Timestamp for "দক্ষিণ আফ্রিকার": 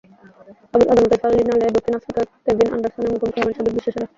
1.75-2.23